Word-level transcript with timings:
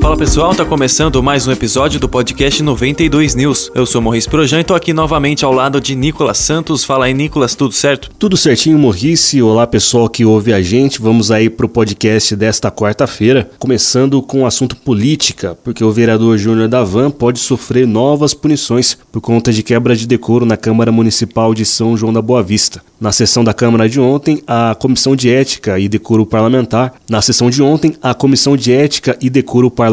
Fala 0.00 0.16
pessoal, 0.16 0.54
tá 0.54 0.64
começando 0.64 1.22
mais 1.22 1.46
um 1.46 1.52
episódio 1.52 2.00
do 2.00 2.08
podcast 2.08 2.62
92 2.62 3.34
News. 3.34 3.70
Eu 3.74 3.84
sou 3.84 4.00
Morris 4.00 4.26
Projan 4.26 4.60
e 4.60 4.64
tô 4.64 4.74
aqui 4.74 4.94
novamente 4.94 5.44
ao 5.44 5.52
lado 5.52 5.78
de 5.78 5.94
Nicolas 5.94 6.38
Santos. 6.38 6.84
Fala 6.84 7.04
aí, 7.04 7.12
Nicolas, 7.12 7.54
tudo 7.54 7.74
certo? 7.74 8.10
Tudo 8.18 8.34
certinho, 8.34 8.78
Morris. 8.78 9.34
Olá 9.34 9.66
pessoal 9.66 10.08
que 10.08 10.24
ouve 10.24 10.54
a 10.54 10.62
gente. 10.62 11.02
Vamos 11.02 11.30
aí 11.30 11.50
pro 11.50 11.68
podcast 11.68 12.34
desta 12.34 12.70
quarta-feira, 12.70 13.50
começando 13.58 14.22
com 14.22 14.42
o 14.42 14.46
assunto 14.46 14.74
política, 14.74 15.56
porque 15.62 15.84
o 15.84 15.92
vereador 15.92 16.38
Júnior 16.38 16.66
Davan 16.66 17.10
pode 17.10 17.38
sofrer 17.38 17.86
novas 17.86 18.32
punições 18.32 18.96
por 19.12 19.20
conta 19.20 19.52
de 19.52 19.62
quebra 19.62 19.94
de 19.94 20.06
decoro 20.06 20.46
na 20.46 20.56
Câmara 20.56 20.90
Municipal 20.90 21.52
de 21.52 21.66
São 21.66 21.94
João 21.94 22.12
da 22.12 22.22
Boa 22.22 22.42
Vista. 22.42 22.82
Na 22.98 23.12
sessão 23.12 23.44
da 23.44 23.54
Câmara 23.54 23.88
de 23.88 24.00
ontem, 24.00 24.42
a 24.46 24.74
Comissão 24.78 25.16
de 25.16 25.30
Ética 25.30 25.78
e 25.78 25.88
Decoro 25.88 26.26
Parlamentar, 26.26 26.92
na 27.08 27.22
sessão 27.22 27.48
de 27.48 27.62
ontem, 27.62 27.94
a 28.02 28.12
Comissão 28.12 28.56
de 28.56 28.72
Ética 28.72 29.16
e 29.22 29.30
Decoro 29.30 29.70
Parlamentar 29.70 29.89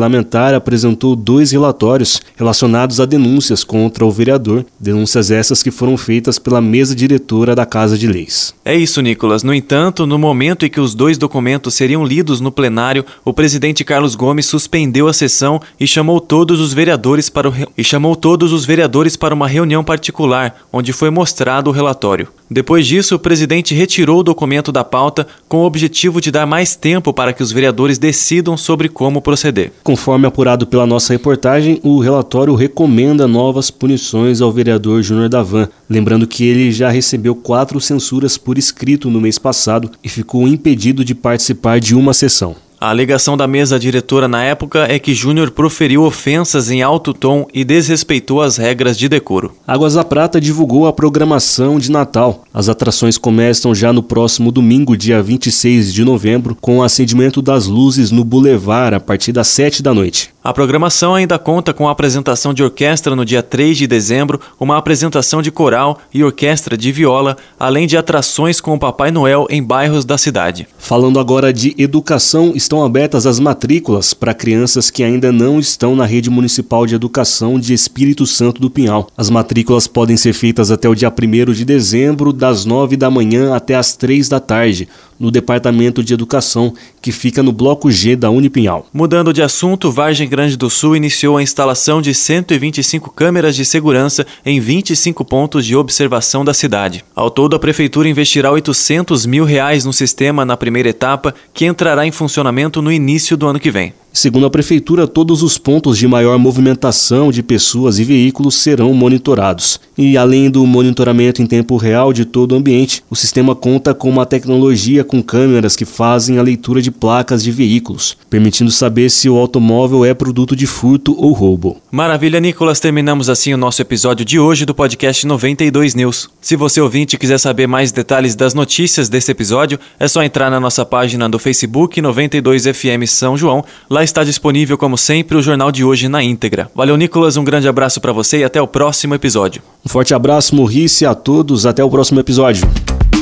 apresentou 0.57 1.15
dois 1.15 1.51
relatórios 1.51 2.21
relacionados 2.35 2.99
a 2.99 3.05
denúncias 3.05 3.63
contra 3.63 4.05
o 4.05 4.11
vereador, 4.11 4.65
denúncias 4.79 5.31
essas 5.31 5.63
que 5.63 5.71
foram 5.71 5.97
feitas 5.97 6.37
pela 6.39 6.61
mesa 6.61 6.95
diretora 6.95 7.55
da 7.55 7.65
Casa 7.65 7.97
de 7.97 8.07
Leis. 8.07 8.53
É 8.63 8.75
isso, 8.75 9.01
Nicolas. 9.01 9.43
No 9.43 9.53
entanto, 9.53 10.05
no 10.05 10.17
momento 10.17 10.65
em 10.65 10.69
que 10.69 10.79
os 10.79 10.93
dois 10.93 11.17
documentos 11.17 11.73
seriam 11.73 12.05
lidos 12.05 12.39
no 12.39 12.51
plenário, 12.51 13.05
o 13.23 13.33
presidente 13.33 13.83
Carlos 13.83 14.15
Gomes 14.15 14.45
suspendeu 14.45 15.07
a 15.07 15.13
sessão 15.13 15.59
e 15.79 15.87
chamou 15.87 16.19
todos 16.19 16.59
os 16.59 16.73
vereadores 16.73 17.29
para 17.29 17.49
re... 17.49 17.67
e 17.77 17.83
chamou 17.83 18.15
todos 18.15 18.51
os 18.53 18.65
vereadores 18.65 19.15
para 19.15 19.33
uma 19.33 19.47
reunião 19.47 19.83
particular, 19.83 20.55
onde 20.71 20.93
foi 20.93 21.09
mostrado 21.09 21.69
o 21.69 21.73
relatório. 21.73 22.27
Depois 22.49 22.87
disso, 22.87 23.15
o 23.15 23.19
presidente 23.19 23.75
retirou 23.75 24.19
o 24.19 24.23
documento 24.23 24.71
da 24.71 24.83
pauta 24.83 25.27
com 25.49 25.57
o 25.57 25.65
objetivo 25.65 26.21
de 26.21 26.31
dar 26.31 26.45
mais 26.45 26.75
tempo 26.75 27.11
para 27.13 27.33
que 27.33 27.43
os 27.43 27.51
vereadores 27.51 27.97
decidam 27.97 28.55
sobre 28.55 28.87
como 28.87 29.21
proceder. 29.21 29.73
Conforme 29.87 30.27
apurado 30.27 30.67
pela 30.67 30.85
nossa 30.85 31.13
reportagem, 31.13 31.79
o 31.81 31.99
relatório 31.99 32.53
recomenda 32.55 33.25
novas 33.25 33.71
punições 33.71 34.41
ao 34.41 34.51
vereador 34.51 35.01
Júnior 35.01 35.29
Davan, 35.29 35.69
lembrando 35.89 36.27
que 36.27 36.45
ele 36.45 36.73
já 36.73 36.89
recebeu 36.89 37.33
quatro 37.33 37.79
censuras 37.79 38.37
por 38.37 38.57
escrito 38.57 39.09
no 39.09 39.21
mês 39.21 39.39
passado 39.39 39.89
e 40.03 40.09
ficou 40.09 40.45
impedido 40.45 41.05
de 41.05 41.15
participar 41.15 41.79
de 41.79 41.95
uma 41.95 42.13
sessão. 42.13 42.66
A 42.79 42.91
alegação 42.91 43.35
da 43.35 43.47
mesa 43.47 43.79
diretora 43.79 44.27
na 44.27 44.43
época 44.43 44.85
é 44.87 44.99
que 44.99 45.11
Júnior 45.11 45.49
proferiu 45.49 46.03
ofensas 46.03 46.69
em 46.69 46.83
alto 46.83 47.11
tom 47.11 47.47
e 47.51 47.63
desrespeitou 47.63 48.39
as 48.39 48.57
regras 48.57 48.95
de 48.95 49.09
decoro. 49.09 49.51
Águas 49.67 49.95
da 49.95 50.05
Prata 50.05 50.39
divulgou 50.39 50.85
a 50.85 50.93
programação 50.93 51.79
de 51.79 51.91
Natal. 51.91 52.43
As 52.53 52.69
atrações 52.69 53.17
começam 53.17 53.73
já 53.73 53.91
no 53.91 54.03
próximo 54.03 54.51
domingo, 54.51 54.95
dia 54.95 55.23
26 55.23 55.91
de 55.91 56.03
novembro, 56.03 56.55
com 56.61 56.77
o 56.77 56.83
acendimento 56.83 57.41
das 57.41 57.65
luzes 57.65 58.11
no 58.11 58.23
Boulevard 58.23 58.95
a 58.95 58.99
partir 58.99 59.31
das 59.31 59.47
7 59.47 59.81
da 59.81 59.91
noite. 59.91 60.29
A 60.47 60.53
programação 60.53 61.13
ainda 61.13 61.37
conta 61.37 61.73
com 61.73 61.89
a 61.89 61.91
apresentação 61.91 62.53
de 62.53 62.63
orquestra 62.63 63.13
no 63.17 63.25
dia 63.25 63.43
3 63.43 63.79
de 63.79 63.85
dezembro, 63.85 64.39
uma 64.57 64.77
apresentação 64.77 65.41
de 65.41 65.51
coral 65.51 65.99
e 66.13 66.23
orquestra 66.23 66.77
de 66.77 66.89
viola, 66.89 67.35
além 67.59 67.85
de 67.85 67.97
atrações 67.97 68.61
com 68.61 68.73
o 68.73 68.79
Papai 68.79 69.11
Noel 69.11 69.45
em 69.49 69.61
bairros 69.61 70.05
da 70.05 70.17
cidade. 70.17 70.65
Falando 70.79 71.19
agora 71.19 71.51
de 71.51 71.75
educação, 71.77 72.53
estão 72.55 72.81
abertas 72.81 73.25
as 73.25 73.41
matrículas 73.41 74.13
para 74.13 74.33
crianças 74.33 74.89
que 74.89 75.03
ainda 75.03 75.33
não 75.33 75.59
estão 75.59 75.97
na 75.97 76.05
rede 76.05 76.29
municipal 76.29 76.85
de 76.85 76.95
educação 76.95 77.59
de 77.59 77.73
Espírito 77.73 78.25
Santo 78.25 78.61
do 78.61 78.69
Pinhal. 78.69 79.09
As 79.17 79.29
matrículas 79.29 79.85
podem 79.85 80.15
ser 80.15 80.31
feitas 80.31 80.71
até 80.71 80.87
o 80.87 80.95
dia 80.95 81.11
1 81.11 81.51
de 81.51 81.65
dezembro, 81.65 82.31
das 82.31 82.63
9 82.63 82.95
da 82.95 83.11
manhã 83.11 83.53
até 83.53 83.75
as 83.75 83.97
3 83.97 84.29
da 84.29 84.39
tarde 84.39 84.87
no 85.19 85.31
Departamento 85.31 86.03
de 86.03 86.13
Educação, 86.13 86.73
que 87.01 87.11
fica 87.11 87.41
no 87.41 87.51
Bloco 87.51 87.89
G 87.91 88.15
da 88.15 88.29
Unipinhal. 88.29 88.87
Mudando 88.93 89.33
de 89.33 89.41
assunto, 89.41 89.91
Vargem 89.91 90.27
Grande 90.27 90.57
do 90.57 90.69
Sul 90.69 90.95
iniciou 90.95 91.37
a 91.37 91.43
instalação 91.43 92.01
de 92.01 92.13
125 92.13 93.11
câmeras 93.11 93.55
de 93.55 93.65
segurança 93.65 94.25
em 94.45 94.59
25 94.59 95.23
pontos 95.25 95.65
de 95.65 95.75
observação 95.75 96.43
da 96.43 96.53
cidade. 96.53 97.03
Ao 97.15 97.29
todo, 97.29 97.55
a 97.55 97.59
Prefeitura 97.59 98.09
investirá 98.09 98.51
800 98.51 99.25
mil 99.25 99.45
reais 99.45 99.85
no 99.85 99.93
sistema 99.93 100.45
na 100.45 100.57
primeira 100.57 100.89
etapa, 100.89 101.33
que 101.53 101.65
entrará 101.65 102.05
em 102.05 102.11
funcionamento 102.11 102.81
no 102.81 102.91
início 102.91 103.35
do 103.35 103.47
ano 103.47 103.59
que 103.59 103.71
vem. 103.71 103.93
Segundo 104.17 104.47
a 104.47 104.49
Prefeitura, 104.49 105.07
todos 105.07 105.43
os 105.43 105.59
pontos 105.59 105.95
de 105.95 106.07
maior 106.07 106.39
movimentação 106.39 107.31
de 107.31 107.43
pessoas 107.43 107.99
e 107.99 108.03
veículos 108.03 108.55
serão 108.55 108.91
monitorados. 108.91 109.79
E 109.95 110.17
além 110.17 110.49
do 110.49 110.65
monitoramento 110.65 111.39
em 111.39 111.45
tempo 111.45 111.77
real 111.77 112.11
de 112.11 112.25
todo 112.25 112.53
o 112.53 112.55
ambiente, 112.55 113.03
o 113.11 113.15
sistema 113.15 113.55
conta 113.55 113.93
com 113.93 114.09
uma 114.09 114.25
tecnologia 114.25 115.03
com 115.03 115.21
câmeras 115.21 115.75
que 115.75 115.85
fazem 115.85 116.39
a 116.39 116.41
leitura 116.41 116.81
de 116.81 116.89
placas 116.89 117.43
de 117.43 117.51
veículos, 117.51 118.17
permitindo 118.27 118.71
saber 118.71 119.11
se 119.11 119.29
o 119.29 119.37
automóvel 119.37 120.03
é 120.03 120.15
produto 120.15 120.55
de 120.55 120.65
furto 120.65 121.15
ou 121.15 121.31
roubo. 121.31 121.77
Maravilha, 121.91 122.39
Nicolas. 122.39 122.79
Terminamos 122.79 123.29
assim 123.29 123.53
o 123.53 123.57
nosso 123.57 123.83
episódio 123.83 124.25
de 124.25 124.39
hoje 124.39 124.65
do 124.65 124.73
podcast 124.73 125.27
92 125.27 125.93
News. 125.93 126.27
Se 126.41 126.55
você 126.55 126.81
ouvinte 126.81 127.19
quiser 127.19 127.37
saber 127.37 127.67
mais 127.67 127.91
detalhes 127.91 128.35
das 128.35 128.55
notícias 128.55 129.09
desse 129.09 129.29
episódio, 129.29 129.79
é 129.99 130.07
só 130.07 130.23
entrar 130.23 130.49
na 130.49 130.59
nossa 130.59 130.83
página 130.83 131.29
do 131.29 131.37
Facebook 131.37 132.01
92FM 132.01 133.05
São 133.05 133.37
João. 133.37 133.63
Lá 133.87 134.06
está 134.07 134.23
disponível, 134.23 134.77
como 134.77 134.97
sempre, 134.97 135.37
o 135.37 135.41
jornal 135.41 135.71
de 135.71 135.83
hoje 135.83 136.07
na 136.07 136.23
íntegra. 136.23 136.71
Valeu, 136.73 136.97
Nicolas, 136.97 137.37
um 137.37 137.43
grande 137.43 137.67
abraço 137.67 138.01
para 138.01 138.11
você 138.11 138.39
e 138.39 138.43
até 138.43 138.61
o 138.61 138.67
próximo 138.67 139.13
episódio. 139.13 139.61
Um 139.85 139.89
forte 139.89 140.13
abraço, 140.13 140.55
Morrice, 140.55 141.05
a 141.05 141.13
todos. 141.13 141.65
Até 141.65 141.83
o 141.83 141.89
próximo 141.89 142.19
episódio. 142.19 142.67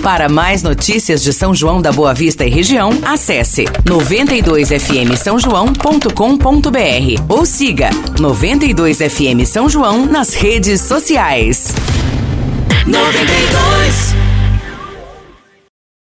Para 0.02 0.30
mais 0.30 0.62
notícias 0.62 1.24
de 1.24 1.34
São 1.34 1.54
João 1.56 1.82
da 1.82 1.92
Boa 1.92 2.14
Vista 2.14 2.46
e 2.46 2.50
região, 2.50 2.92
acesse 3.04 3.66
92fm 3.84 5.16
São 5.16 5.40
João.com.br 5.40 7.24
ou 7.28 7.46
siga 7.46 7.90
92fm 8.16 9.46
São 9.46 9.68
João 9.68 10.06
nas 10.06 10.36
redes 10.36 10.82
sociais. 10.82 11.74
92 12.86 14.25